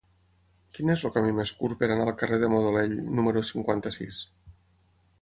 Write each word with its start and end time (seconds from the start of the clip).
Quin 0.77 0.93
és 0.93 1.03
el 1.09 1.13
camí 1.17 1.33
més 1.41 1.51
curt 1.59 1.79
per 1.83 1.89
anar 1.97 2.07
al 2.09 2.17
carrer 2.23 2.41
de 2.47 2.51
Modolell 2.57 2.99
número 3.21 3.47
cinquanta-sis? 3.55 4.27